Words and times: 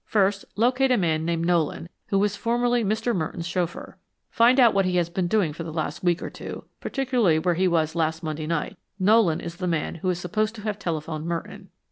First, 0.07 0.45
locate 0.55 0.89
a 0.89 0.97
man 0.97 1.25
named 1.25 1.45
Nolan, 1.45 1.87
who 2.07 2.17
was 2.17 2.35
formerly 2.35 2.83
Mr. 2.83 3.15
Merton's 3.15 3.45
chauffeur. 3.45 3.99
Find 4.31 4.59
out 4.59 4.73
what 4.73 4.85
he 4.85 4.95
has 4.95 5.11
been 5.11 5.27
doing 5.27 5.53
for 5.53 5.61
the 5.61 5.71
last 5.71 6.03
week 6.03 6.23
or 6.23 6.29
two; 6.31 6.63
particularly 6.79 7.37
where 7.37 7.53
he 7.53 7.67
was 7.67 7.93
last 7.93 8.23
Monday 8.23 8.47
night. 8.47 8.77
Nolan 8.97 9.39
is 9.39 9.57
the 9.57 9.67
man 9.67 9.93
who 10.01 10.09
is 10.09 10.17
supposed 10.17 10.55
to 10.55 10.61
have 10.61 10.79
telephoned 10.79 11.27
Merton." 11.27 11.69